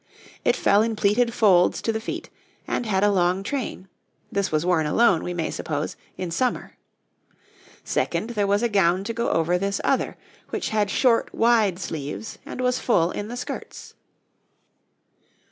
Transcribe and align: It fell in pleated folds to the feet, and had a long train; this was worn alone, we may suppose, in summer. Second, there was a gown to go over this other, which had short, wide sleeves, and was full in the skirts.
It 0.43 0.55
fell 0.55 0.81
in 0.81 0.95
pleated 0.95 1.31
folds 1.31 1.79
to 1.83 1.91
the 1.91 1.99
feet, 2.01 2.31
and 2.67 2.87
had 2.87 3.03
a 3.03 3.11
long 3.11 3.43
train; 3.43 3.87
this 4.31 4.51
was 4.51 4.65
worn 4.65 4.87
alone, 4.87 5.23
we 5.23 5.31
may 5.31 5.51
suppose, 5.51 5.95
in 6.17 6.31
summer. 6.31 6.75
Second, 7.83 8.31
there 8.31 8.47
was 8.47 8.63
a 8.63 8.67
gown 8.67 9.03
to 9.03 9.13
go 9.13 9.29
over 9.29 9.59
this 9.59 9.79
other, 9.83 10.17
which 10.49 10.69
had 10.69 10.89
short, 10.89 11.31
wide 11.35 11.77
sleeves, 11.77 12.39
and 12.47 12.61
was 12.61 12.79
full 12.79 13.11
in 13.11 13.27
the 13.27 13.37
skirts. 13.37 13.93